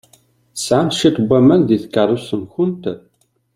[0.55, 2.83] Tesɛamt cwiṭ n waman deg tkeṛṛust-nkent?